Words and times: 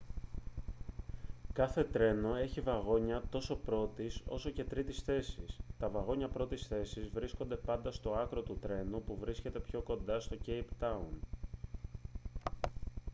κάθε 1.53 1.83
τρένο 1.83 2.35
έχει 2.35 2.61
βαγόνια 2.61 3.23
τόσο 3.29 3.55
πρώτης 3.55 4.21
όσο 4.25 4.49
και 4.49 4.63
τρίτης 4.63 5.03
θέσης· 5.07 5.59
τα 5.79 5.89
βαγόνια 5.89 6.27
πρώτης 6.27 6.67
θέσης 6.67 7.09
βρίσκονται 7.09 7.55
πάντα 7.55 7.91
στο 7.91 8.11
άκρο 8.11 8.41
του 8.41 8.57
τρένου 8.61 9.03
που 9.03 9.17
βρίσκεται 9.19 9.59
πιο 9.59 9.81
κοντά 9.81 10.19
στο 10.19 10.35
κέιπ 10.35 10.67
τάουν 10.79 11.19